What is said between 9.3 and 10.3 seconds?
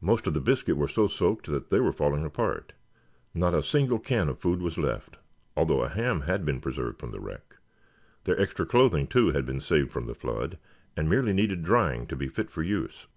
had been saved from the